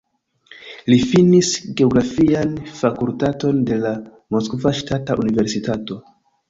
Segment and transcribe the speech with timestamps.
[0.91, 1.51] Li finis
[1.81, 3.95] geografian fakultaton de la
[4.37, 6.03] Moskva Ŝtata Universitato.